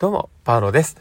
[0.00, 0.96] どうも、パウロです。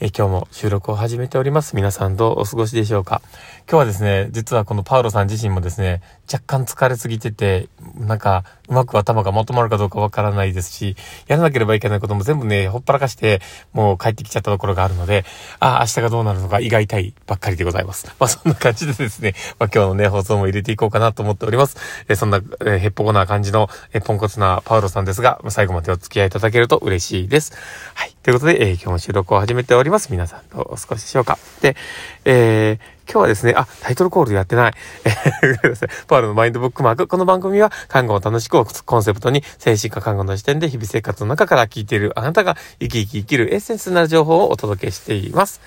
[0.00, 1.76] え今日も収録を始めております。
[1.76, 3.22] 皆さんどうお過ごしでしょうか
[3.70, 8.42] 今日はですね、実はこのパウロさん自身もですね、若干疲れすぎてて、なんか、
[8.72, 13.42] うまく頭がまとまるかどうかわからないですし、やらなければいけないことも全部ね、ほっぱらかして、
[13.74, 15.24] もう帰ってきちゃったところがあるので、
[15.60, 18.06] ああ、明日がどうなるのか胃が痛いばっかりでございます。
[18.18, 21.76] まあそんな感じでですね、まあ今日のね、放送も入れていこうかなと思っております。
[22.08, 27.52] えそんな、えへっぽこな感じの、えポンコツなパウロさんですが、最後までお付き合いいただけると嬉しいです。
[27.94, 28.16] はい。
[28.22, 30.10] ということで、えー、今日も収録を始めております。
[30.10, 31.38] 皆さんどうお過ごしでしょうか。
[31.60, 31.76] で、
[32.24, 34.72] えー、今日はですね、あ、タイトルコールやってない。
[35.04, 37.06] えー、パールのマインドブックマーク。
[37.06, 45.60] この番組は、看護を楽しくコンセプトに、精神科看護の視点で日々生活の中から聞いているあなたが生き生き生きるエッセンスな情報をお届けしています。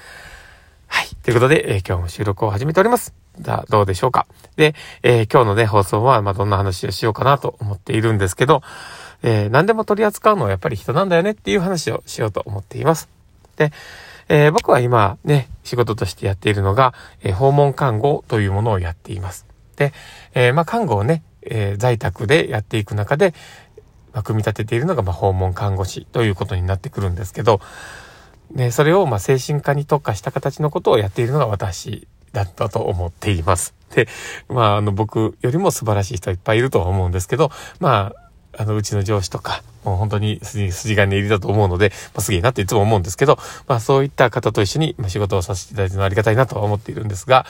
[0.88, 1.10] はい。
[1.24, 3.14] ということで、えー、今日も収録を始めております。
[3.40, 4.28] じゃあ、どうでしょうか。
[4.56, 8.62] で、えー、今日のね、放送は、まあ、どんな話をしようかなと思っているんですけど、
[9.24, 13.10] えー、何でも取り扱うのはやっぱり人なんだよねっていう話をしようと思っています。
[13.58, 13.72] で、
[14.28, 19.46] えー、僕は今ね、仕事としてやっているのが、えー、訪問看護というものをやっています。
[19.76, 19.94] で、
[20.34, 23.34] えー、まあ、看護をね、え在宅でやっていく中で、
[24.14, 27.60] まあ、組み立てているのが、ま、訪問看護師ということになってくるんですけど、
[28.52, 33.74] ね、それを、ま、精神科に特化した形のことをやっているのが私だったと思っています。
[33.94, 34.08] で、
[34.48, 38.25] まあ、あの、僕よりも素晴らしい人いっぱいいるとは思うんですけど、まあ、
[38.58, 47.46] あの、うちの上司とか、もう本当に筋筋金入りだと思うので、まあ、すげえなっていつも思うんですけど、まあそういった方と一緒に仕事をさせていただいてのありがたいなとは思っているんですが、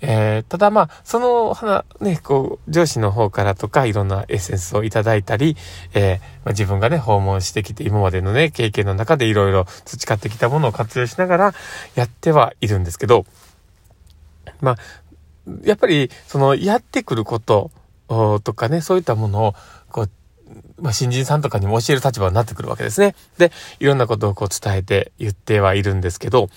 [0.00, 5.56] えー、ただまあ、その花、ね、こう、上司の方からとか、いろんなエッセンスをいただいたり、
[5.92, 11.54] えー、まあ、自分がね、訪問してきて、今までのね、経験の中でいろいろ培ってきたものを活用しながら
[11.96, 13.26] やってはいるんですけど、
[14.60, 14.76] まあ、
[15.64, 17.72] やっぱり、その、やってくること
[18.08, 19.54] とかね、そういったものを、
[19.90, 20.10] こう、
[20.80, 23.14] まあ、新人さんとかにも教える立場になってくるわけですね。
[23.38, 26.48] で、いろんなことをこう伝えて言ってはいるんですけど、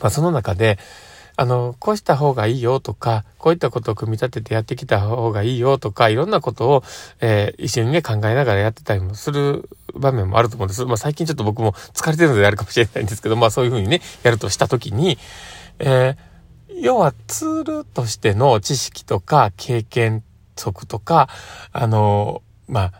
[0.00, 0.78] まあ、その中で、
[1.38, 6.84] あの、こうした方がいいよとか、こういったことを組み立ててやってきた方がいいよとか、いろんなことを、
[7.20, 10.84] えー、一緒にね、考えながらやってたりもする場面もあると思うんです。
[10.86, 15.18] まあ、最近ちょっと僕も疲れてるのであるかもしれないんですけど、まあ、そういうふうにね、やるとしたときに、
[15.78, 20.22] えー、要はツールとしての知識とか経験
[20.56, 21.28] 則とか、
[21.72, 22.92] あの、まあ、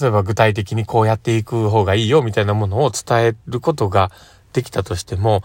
[0.00, 4.10] 例えば具体的にこうやっていく方がいいよみたいなものを伝えることが
[4.52, 5.42] できたとしても、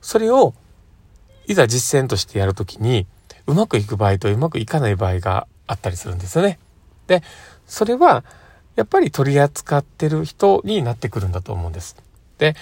[0.00, 0.54] それを
[1.46, 3.06] いざ実践としてやるときに、
[3.46, 6.58] うまくいく場合とうまくいかない場合があったりするんですよね。
[7.06, 7.22] で、
[7.66, 8.24] それは、
[8.76, 11.96] やっぱり取り扱ってる人になってくるんだと思うんです。
[12.38, 12.56] で、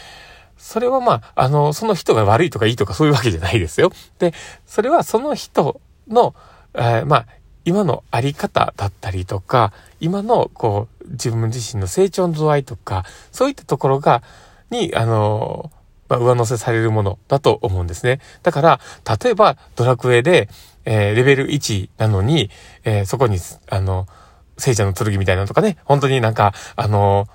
[0.58, 3.90] それはまあ、あの、その人が悪いとかいいとかそういうわけじゃないですよ。
[4.19, 4.34] で、
[4.66, 6.34] それはその人の、
[6.74, 7.26] えー、まあ、
[7.64, 14.22] 今のあり方だったりとか、今のこう、自分自身の成長の度合いとか、そういったところが、
[14.70, 15.70] に、あの、
[16.08, 18.20] まあ、上乗せされるものだと思うんですね。
[18.42, 18.80] だから、
[19.22, 20.48] 例えばドラクエで、
[20.84, 22.50] えー、レベル1なのに、
[22.84, 23.38] えー、そこに、
[23.70, 24.06] あの、
[24.58, 27.28] 聖者の剣みたいなのとかね、本当になんか、あの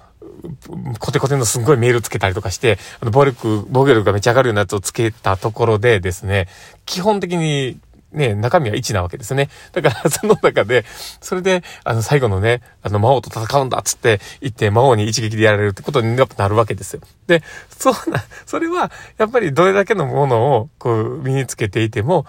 [1.00, 6.48] コテコテのすんごいメールつけたりとかして、あの、暴力、防御力がめちゃ上がるようなやつをつけたところでですね、
[6.86, 7.80] 基本的に
[8.12, 9.50] ね、中身は1なわけですね。
[9.74, 10.86] だからその中で、
[11.20, 17.02] それで、あの、最後のね、あの、魔王と戦うんだっつって言って、魔王に一撃でやられるってことになるわけですよ。
[17.28, 22.26] で、そうな、それは、やっぱりどれだけのものを、こう、身につけていても、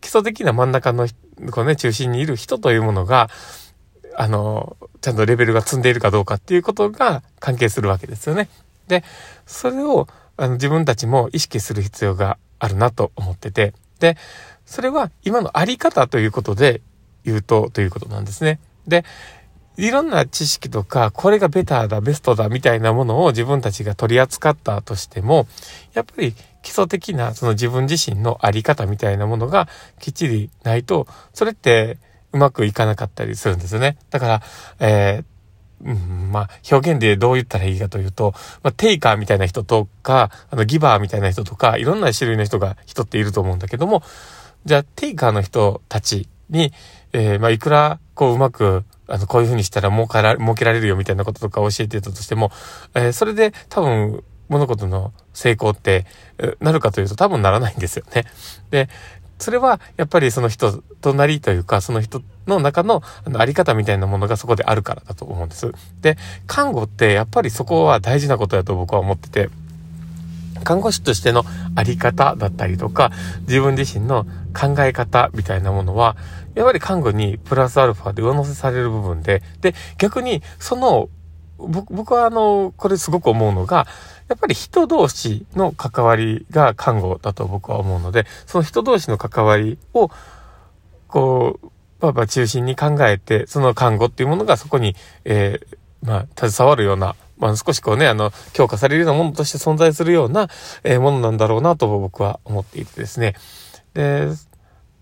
[0.00, 1.08] 基礎的な真ん中の、
[1.50, 3.28] こうね、中心にいる人というものが、
[4.16, 8.48] あの、ちゃんとレベルが積んでいるかどうかっていうことが関係するわけですよね。
[8.88, 9.04] で、
[9.46, 14.16] それを、あの、自分たちも意識する必要があるなと思ってて、で、
[14.66, 16.82] それは今のあり方ということで
[17.24, 18.60] 言うとということなんですね。
[18.86, 19.04] で、
[19.76, 25.46] いろんな知識とか、これがベターだ、ベストだ、みたいなものを自分たちが取り扱ったとしても、
[25.94, 29.68] やっぱり基礎的なその自分自身のあり方みたいなものが
[30.00, 31.98] きっちりないと、それって
[32.32, 33.98] うまくいかなかったりするんですよね。
[34.10, 34.42] だから、
[34.80, 35.24] えー
[35.84, 44.02] うん、まあ、表現でどう言ったらいいかというと、まあ、テイカーみたいな人とか、あの、ギバーみたいな人とか、いろんな種類の人が、人っていると思うんだけども、
[44.64, 46.72] じゃあ、テイカーの人たちに、
[47.12, 52.50] えー、まあ、いくら、こう、うまく、あの、こういう風にしたら儲から、儲けられるよみたいなこととか教えてたとしても、
[52.94, 56.06] えー、それで多分、物事の成功って、
[56.60, 58.24] なるかというと多分ならないんですよね。
[58.70, 58.88] で、
[59.38, 65.72] それはやっぱりその人となりというか、その人の中のあのあり方みたいなものがそこであるからだと思うんです。
[66.00, 66.16] で、
[66.46, 69.50] 看護ってやっぱりそこは大事なことだと僕は思ってて、
[70.64, 71.44] 看護師としての
[71.76, 73.12] あり方だったりとか、
[73.42, 74.26] 自分自身の
[74.58, 76.16] 考え方みたいなものは、
[76.54, 81.08] やっぱり看護にプラスアルファで上乗せされる部分で、で、逆にその
[81.58, 83.86] 僕僕はあの、これすごく思うのが、
[84.28, 90.10] やっぱり人同士の関わりが看護だと僕は思うので、その人同士の関わりを、
[91.08, 100.48] こう、まあまあ中心に考えて、その看護っていうものがそこに、えー、まあ、携わるような、まあ少しこうね、あの、強化されるようなものとして存在するような、
[100.84, 103.34] えー、ものなんだろうなと僕は思っていてですね。
[103.94, 104.28] で、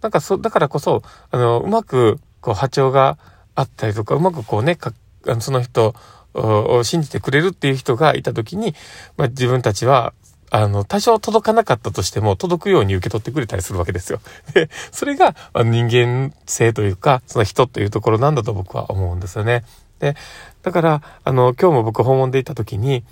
[0.00, 3.18] なんかそ、だからこそ、あの、うまく、こう波長が
[3.54, 4.92] あったりとか、うまくこうね、か
[5.40, 5.94] その人
[6.34, 8.74] を信じてくれるっていう人がいた時に、
[9.16, 10.12] まあ自分たちは、
[10.50, 14.20] あの、多少届かなかったとしても、届くように受け取ってくれたりするわけですよ。
[14.54, 19.64] で、それが、人間性というか、その人というところなんだと僕は思うんですよね。
[19.98, 20.14] で、
[20.62, 23.04] だから、あの、今日も僕訪問で行った時に、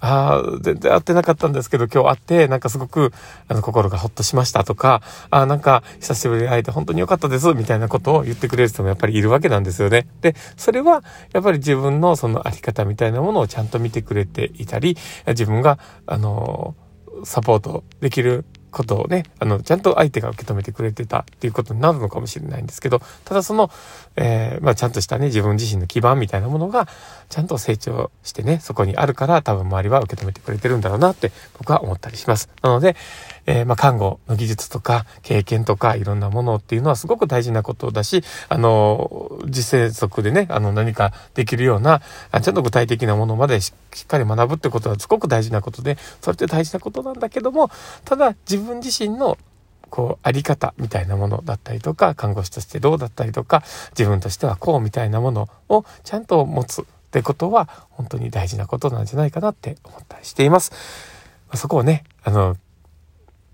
[0.00, 3.12] ああ、全然会ってなかったんですけど、今日会って、なんかすごく、
[3.48, 10.06] あの、心がほっとしましたとか、ああ、なんか、久しぶりに会えて本当に良かったです、みたいなことを言ってくれる人もやっぱりいるわけなんですよね。
[10.22, 16.74] で、それは、やっぱり自分のそのあり方みたいなものをちゃんと見てくれていたり、自分が、あの、
[17.24, 23.70] サポートできることをね、あの、ちゃんと相手が受け止めてくれてたっていうことになるのかもしれないんですけど、ただその、
[24.16, 26.88] えー、まあちゃんとしたね、自分自身の基盤みたいなものが、
[27.28, 32.48] ちゃんと成長してね、そこにあるから多分周りは受け止めてくれてるんだろうなって僕は思ったりします。
[32.62, 32.96] なので、
[33.46, 42.00] えー、まあ看護の技術とか経験とかいろんなものっていうのはすごく大事なことだし、あの、実践則でね、あの何かできるような、
[42.42, 43.72] ちゃんと具体的なものまでし
[44.02, 47.70] っかり学ぶってことはすごく大事なことで、それって大事なことなんだけども、
[48.04, 49.36] ただ自分自身の
[49.90, 53.62] こう、あり方みたいなものだったりとか、看護師としてどうだったりとか、
[53.98, 60.72] 自分としてはこうみたいなものをちゃんと持つってことは、本当に大事なことなんじゃないかなって思ったりしています。
[61.54, 62.56] そこをね、あの、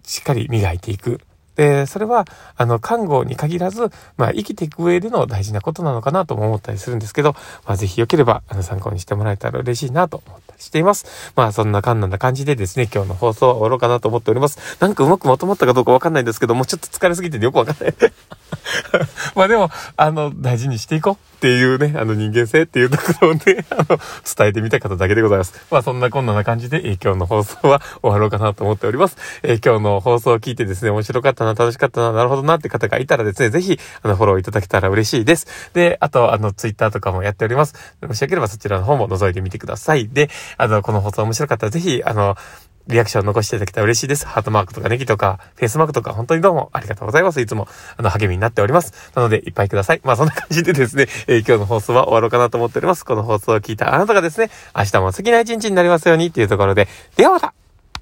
[0.04, 1.20] しっかり磨いていく
[1.56, 2.26] で、それは、
[2.56, 7.32] あの、看護に限らず、まあ、生きていく上での大事なことなのかなとも思ったりするんですけど、
[7.66, 11.32] まあ、ぜひ良ければ、あの、参考にしてもらえたら嬉しいなと思ったりしています。
[11.34, 14.76] まあ、そんな簡単な感じでですね、今日の放送は終わろうかなと思っております。
[14.80, 17.94] なんかうまくまとまったかどうかわかんないんですけど、もうちょっと疲れすぎてよくわかんない
[19.34, 25.54] まあでも、あの、大事にしていこうっていうね、あの人間性っていうところをね、 あの、伝えてみた方だけでございます。
[25.70, 29.16] まあそんなこんなな感じで、えー、今日の放送は終わろうかなと思っております。
[29.42, 35.46] えー、今日の放送を聞いてですね、面白かったな、楽しかったな、なるほどなって方がいたらですね、ぜひ、あの、フォローいただけたら嬉しいです。
[35.72, 37.75] で、あと、あの、ツイッターとかもやっております。
[38.02, 40.08] もしよければそちらの方も覗いてみてください。
[40.08, 40.28] で、
[40.58, 42.37] あの、この放送面白かったらぜひ、あの、
[42.88, 44.26] リアクション残していただけたら嬉しいです。
[44.26, 47.40] ハートマークとかネギとか、フェイスマークとか、本当にどうもありがとうございます。
[47.40, 49.10] いつも、あの、励みになっております。
[49.14, 50.00] なので、いっぱいください。
[50.04, 53.04] まあ、そんな感じでですね、 えー、今日の放送は終わろうかなと思っております。
[53.04, 57.54] この放送を聞いたあなたがですね、明日も好きな一日になりますようにっていうところで、ではまた